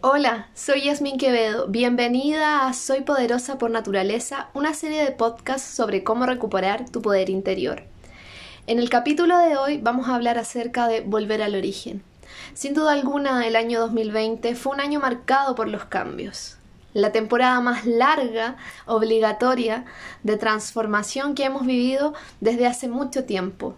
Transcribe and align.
Hola, 0.00 0.46
soy 0.54 0.84
Yasmin 0.84 1.18
Quevedo. 1.18 1.66
Bienvenida 1.66 2.68
a 2.68 2.72
Soy 2.72 3.00
Poderosa 3.00 3.58
por 3.58 3.72
Naturaleza, 3.72 4.48
una 4.54 4.72
serie 4.72 5.04
de 5.04 5.10
podcasts 5.10 5.74
sobre 5.74 6.04
cómo 6.04 6.24
recuperar 6.24 6.88
tu 6.88 7.02
poder 7.02 7.30
interior. 7.30 7.82
En 8.68 8.78
el 8.78 8.90
capítulo 8.90 9.36
de 9.38 9.56
hoy 9.56 9.78
vamos 9.78 10.08
a 10.08 10.14
hablar 10.14 10.38
acerca 10.38 10.86
de 10.86 11.00
volver 11.00 11.42
al 11.42 11.56
origen. 11.56 12.04
Sin 12.54 12.74
duda 12.74 12.92
alguna, 12.92 13.44
el 13.44 13.56
año 13.56 13.80
2020 13.80 14.54
fue 14.54 14.74
un 14.74 14.80
año 14.80 15.00
marcado 15.00 15.56
por 15.56 15.66
los 15.66 15.86
cambios. 15.86 16.58
La 16.94 17.10
temporada 17.10 17.60
más 17.60 17.84
larga, 17.84 18.56
obligatoria, 18.86 19.84
de 20.22 20.36
transformación 20.36 21.34
que 21.34 21.44
hemos 21.44 21.66
vivido 21.66 22.14
desde 22.40 22.68
hace 22.68 22.86
mucho 22.86 23.24
tiempo 23.24 23.74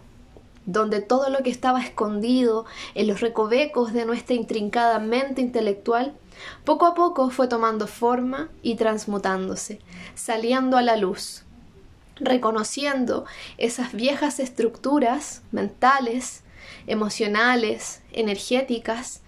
donde 0.65 1.01
todo 1.01 1.29
lo 1.29 1.43
que 1.43 1.49
estaba 1.49 1.81
escondido 1.81 2.65
en 2.95 3.07
los 3.07 3.21
recovecos 3.21 3.93
de 3.93 4.05
nuestra 4.05 4.35
intrincada 4.35 4.99
mente 4.99 5.41
intelectual, 5.41 6.13
poco 6.63 6.85
a 6.85 6.95
poco 6.95 7.29
fue 7.29 7.47
tomando 7.47 7.87
forma 7.87 8.49
y 8.61 8.75
transmutándose, 8.75 9.79
saliendo 10.15 10.77
a 10.77 10.81
la 10.81 10.97
luz, 10.97 11.43
reconociendo 12.15 13.25
esas 13.57 13.93
viejas 13.93 14.39
estructuras 14.39 15.41
mentales, 15.51 16.43
emocionales, 16.87 18.01
energéticas, 18.11 19.21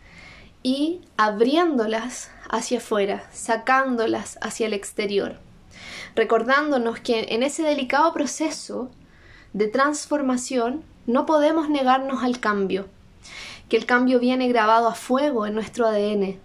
y 0.64 1.02
abriéndolas 1.18 2.32
hacia 2.50 2.78
afuera, 2.78 3.30
sacándolas 3.34 4.40
hacia 4.42 4.68
el 4.68 4.74
exterior, 4.74 5.38
recordándonos 6.16 7.02
que 7.02 7.28
en 7.30 7.44
ese 7.44 7.64
delicado 7.64 8.14
proceso 8.14 8.90
de 9.52 9.68
transformación 9.68 10.84
no 11.06 11.26
podemos 11.26 11.70
negarnos 11.70 12.24
al 12.24 12.40
cambio, 12.40 12.88
que 13.70 13.78
el 13.78 13.86
cambio 13.86 14.20
viene 14.20 14.48
grabado 14.48 14.88
a 14.88 14.96
fuego 14.96 15.46
en 15.46 15.54
nuestro 15.54 15.88
ADN, 15.88 16.38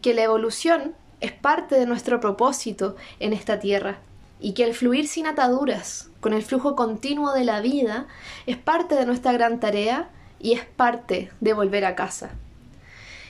que 0.00 0.14
la 0.14 0.22
evolución 0.22 0.94
es 1.20 1.32
parte 1.32 1.76
de 1.76 1.86
nuestro 1.86 2.20
propósito 2.20 2.96
en 3.20 3.32
esta 3.32 3.60
tierra 3.60 3.98
y 4.40 4.54
que 4.54 4.64
el 4.64 4.74
fluir 4.74 5.06
sin 5.06 5.26
ataduras, 5.26 6.08
con 6.20 6.32
el 6.32 6.42
flujo 6.42 6.74
continuo 6.74 7.32
de 7.32 7.44
la 7.44 7.60
vida, 7.60 8.06
es 8.46 8.56
parte 8.56 8.96
de 8.96 9.06
nuestra 9.06 9.32
gran 9.32 9.60
tarea 9.60 10.10
y 10.40 10.52
es 10.52 10.64
parte 10.64 11.30
de 11.40 11.52
volver 11.52 11.84
a 11.84 11.94
casa. 11.94 12.30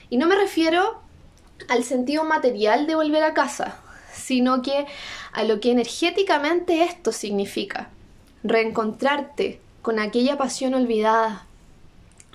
Y 0.09 0.17
no 0.17 0.27
me 0.27 0.35
refiero 0.35 1.01
al 1.69 1.83
sentido 1.83 2.23
material 2.23 2.87
de 2.87 2.95
volver 2.95 3.23
a 3.23 3.33
casa, 3.33 3.79
sino 4.11 4.61
que 4.61 4.85
a 5.31 5.43
lo 5.43 5.59
que 5.59 5.71
energéticamente 5.71 6.83
esto 6.83 7.11
significa. 7.11 7.89
Reencontrarte 8.43 9.59
con 9.83 9.99
aquella 9.99 10.37
pasión 10.37 10.73
olvidada. 10.73 11.45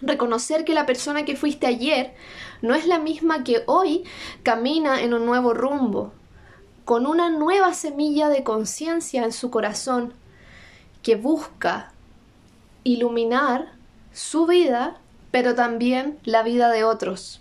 Reconocer 0.01 0.65
que 0.65 0.75
la 0.75 0.87
persona 0.87 1.25
que 1.25 1.35
fuiste 1.35 1.67
ayer 1.67 2.15
no 2.63 2.75
es 2.75 2.87
la 2.87 3.01
misma 3.01 3.43
que 3.43 3.65
hoy 3.67 4.05
camina 4.45 5.03
en 5.03 5.15
un 5.15 5.27
nuevo 5.27 5.55
rumbo, 5.55 6.13
con 6.85 7.07
una 7.07 7.31
nueva 7.31 7.75
semilla 7.75 8.29
de 8.29 8.45
conciencia 8.45 9.25
en 9.25 9.33
su 9.33 9.51
corazón 9.51 10.13
que 11.03 11.17
busca 11.17 11.91
iluminar 12.85 13.73
su 14.13 14.47
vida, 14.47 14.99
pero 15.31 15.55
también 15.55 16.19
la 16.25 16.43
vida 16.43 16.71
de 16.71 16.85
otros. 16.85 17.41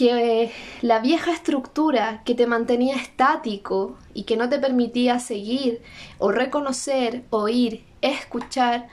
Que 0.00 0.50
la 0.80 1.00
vieja 1.00 1.30
estructura 1.30 2.22
que 2.24 2.34
te 2.34 2.46
mantenía 2.46 2.96
estático 2.96 3.98
y 4.14 4.22
que 4.22 4.38
no 4.38 4.48
te 4.48 4.58
permitía 4.58 5.18
seguir 5.18 5.82
o 6.16 6.32
reconocer, 6.32 7.24
oír, 7.28 7.84
escuchar 8.00 8.88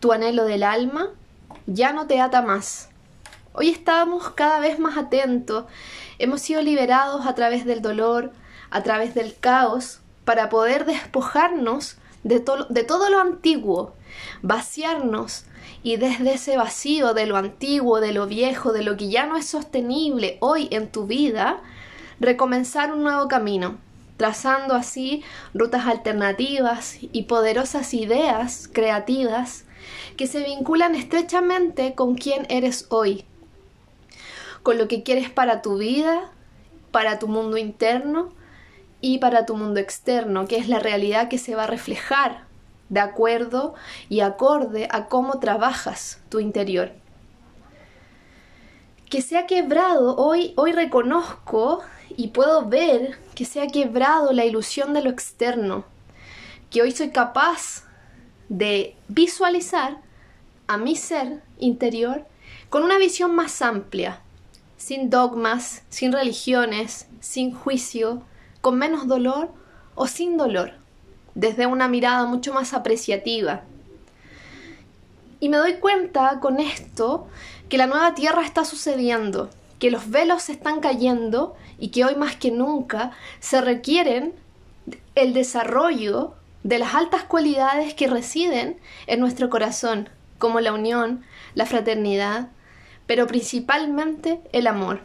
tu 0.00 0.10
anhelo 0.10 0.46
del 0.46 0.64
alma, 0.64 1.10
ya 1.68 1.92
no 1.92 2.08
te 2.08 2.20
ata 2.20 2.42
más. 2.42 2.88
Hoy 3.52 3.68
estamos 3.68 4.30
cada 4.30 4.58
vez 4.58 4.80
más 4.80 4.98
atentos, 4.98 5.66
hemos 6.18 6.40
sido 6.40 6.60
liberados 6.60 7.24
a 7.24 7.36
través 7.36 7.64
del 7.64 7.80
dolor, 7.80 8.32
a 8.70 8.82
través 8.82 9.14
del 9.14 9.38
caos, 9.38 10.00
para 10.24 10.48
poder 10.48 10.86
despojarnos 10.86 11.98
de, 12.22 12.40
todo 12.40 13.10
lo 13.10 13.20
antiguo, 13.20 13.94
vaciarnos 14.42 15.44
y 15.82 15.96
desde 15.96 16.34
ese 16.34 16.56
vacío 16.56 17.14
de 17.14 17.26
lo 17.26 17.36
antiguo, 17.36 18.00
de 18.00 18.12
lo 18.12 18.26
viejo, 18.26 18.72
de 18.72 18.82
lo 18.82 18.96
que 18.96 19.08
ya 19.08 19.26
no 19.26 19.36
es 19.36 19.46
sostenible 19.46 20.38
hoy 20.40 20.68
en 20.70 20.90
tu 20.90 21.06
vida, 21.06 21.60
recomenzar 22.20 22.92
un 22.92 23.02
nuevo 23.02 23.28
camino 23.28 23.78
trazando 24.16 24.74
así 24.74 25.22
rutas 25.54 25.86
alternativas 25.86 26.98
y 27.00 27.22
poderosas 27.22 27.94
ideas 27.94 28.68
creativas 28.72 29.64
que 30.16 30.26
se 30.26 30.42
vinculan 30.42 30.96
estrechamente 30.96 31.94
con 31.94 32.16
quién 32.16 32.44
eres 32.48 32.86
hoy, 32.88 33.24
con 34.64 34.76
lo 34.76 34.88
que 34.88 35.04
quieres 35.04 35.30
para 35.30 35.62
tu 35.62 35.78
vida, 35.78 36.32
para 36.90 37.20
tu 37.20 37.28
mundo 37.28 37.56
interno 37.58 38.32
y 39.00 39.18
para 39.18 39.46
tu 39.46 39.56
mundo 39.56 39.80
externo, 39.80 40.46
que 40.46 40.56
es 40.56 40.68
la 40.68 40.78
realidad 40.78 41.28
que 41.28 41.38
se 41.38 41.54
va 41.54 41.64
a 41.64 41.68
reflejar 41.68 42.44
de 42.88 43.00
acuerdo 43.00 43.74
y 44.08 44.20
acorde 44.20 44.88
a 44.90 45.06
cómo 45.06 45.38
trabajas 45.38 46.20
tu 46.28 46.40
interior. 46.40 46.92
Que 49.08 49.22
se 49.22 49.38
ha 49.38 49.46
quebrado 49.46 50.16
hoy, 50.16 50.52
hoy 50.56 50.72
reconozco 50.72 51.82
y 52.16 52.28
puedo 52.28 52.66
ver 52.66 53.18
que 53.34 53.44
se 53.44 53.60
ha 53.60 53.66
quebrado 53.66 54.32
la 54.32 54.44
ilusión 54.44 54.92
de 54.92 55.02
lo 55.02 55.10
externo, 55.10 55.84
que 56.70 56.82
hoy 56.82 56.92
soy 56.92 57.10
capaz 57.10 57.84
de 58.48 58.96
visualizar 59.08 59.98
a 60.66 60.76
mi 60.76 60.96
ser 60.96 61.42
interior 61.58 62.26
con 62.68 62.82
una 62.82 62.98
visión 62.98 63.34
más 63.34 63.62
amplia, 63.62 64.20
sin 64.76 65.10
dogmas, 65.10 65.82
sin 65.88 66.12
religiones, 66.12 67.08
sin 67.20 67.54
juicio, 67.54 68.22
con 68.60 68.78
menos 68.78 69.06
dolor 69.06 69.50
o 69.94 70.06
sin 70.06 70.36
dolor, 70.36 70.72
desde 71.34 71.66
una 71.66 71.88
mirada 71.88 72.26
mucho 72.26 72.52
más 72.52 72.74
apreciativa. 72.74 73.62
Y 75.40 75.48
me 75.48 75.56
doy 75.56 75.74
cuenta 75.74 76.40
con 76.40 76.58
esto 76.58 77.28
que 77.68 77.78
la 77.78 77.86
nueva 77.86 78.14
tierra 78.14 78.44
está 78.44 78.64
sucediendo, 78.64 79.50
que 79.78 79.90
los 79.90 80.10
velos 80.10 80.42
se 80.42 80.52
están 80.52 80.80
cayendo 80.80 81.56
y 81.78 81.88
que 81.88 82.04
hoy 82.04 82.16
más 82.16 82.36
que 82.36 82.50
nunca 82.50 83.12
se 83.40 83.60
requieren 83.60 84.34
el 85.14 85.34
desarrollo 85.34 86.34
de 86.64 86.78
las 86.78 86.94
altas 86.94 87.24
cualidades 87.24 87.94
que 87.94 88.08
residen 88.08 88.78
en 89.06 89.20
nuestro 89.20 89.48
corazón, 89.48 90.08
como 90.38 90.60
la 90.60 90.72
unión, 90.72 91.24
la 91.54 91.66
fraternidad, 91.66 92.48
pero 93.06 93.26
principalmente 93.26 94.40
el 94.52 94.66
amor. 94.66 95.00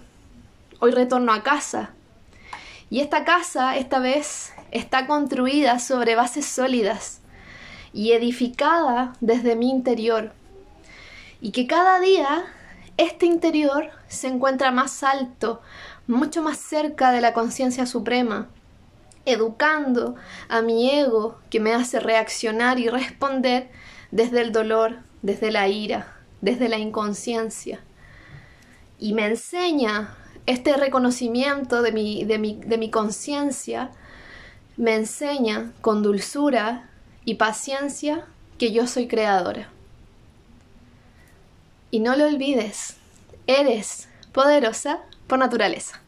Hoy 0.80 0.92
retorno 0.92 1.32
a 1.32 1.44
casa 1.44 1.92
y 2.94 3.00
esta 3.00 3.26
casa 3.26 3.76
esta 3.76 3.98
vez 3.98 4.54
está 4.70 5.08
construida 5.08 5.80
sobre 5.80 6.14
bases 6.14 6.46
sólidas 6.46 7.22
y 7.92 8.12
edificada 8.12 9.14
desde 9.20 9.56
mi 9.56 9.72
interior 9.72 10.32
y 11.42 11.50
que 11.54 11.66
cada 11.66 12.00
día 12.00 12.44
este 12.98 13.26
interior 13.26 13.90
se 14.08 14.28
encuentra 14.28 14.70
más 14.70 15.02
alto, 15.02 15.60
mucho 16.06 16.44
más 16.44 16.60
cerca 16.60 17.12
de 17.12 17.20
la 17.20 17.34
conciencia 17.34 17.88
suprema, 17.88 18.48
educando 19.26 20.14
a 20.48 20.62
mi 20.62 20.92
ego 20.92 21.40
que 21.50 21.60
me 21.60 21.74
hace 21.74 22.00
reaccionar 22.00 22.78
y 22.78 22.90
responder 22.90 23.72
desde 24.12 24.42
el 24.42 24.52
dolor, 24.52 25.00
desde 25.24 25.50
la 25.50 25.68
ira, 25.68 26.16
desde 26.42 26.70
la 26.70 26.78
inconsciencia. 26.78 27.80
Y 29.00 29.14
me 29.14 29.26
enseña 29.26 30.16
este 30.46 30.76
reconocimiento 30.76 31.82
de 31.82 31.92
mi, 31.92 32.26
de 32.26 32.38
mi, 32.40 32.56
de 32.56 32.78
mi 32.78 32.90
conciencia, 32.90 33.92
me 34.78 34.96
enseña 34.96 35.72
con 35.82 36.04
dulzura 36.04 36.90
y 37.26 37.36
paciencia 37.36 38.26
que 38.58 38.72
yo 38.72 38.88
soy 38.88 39.08
creadora. 39.08 39.70
Y 41.92 42.00
no 42.00 42.16
lo 42.16 42.26
olvides, 42.26 42.98
eres 43.48 44.10
poderosa 44.32 45.00
por 45.28 45.40
naturaleza. 45.40 46.03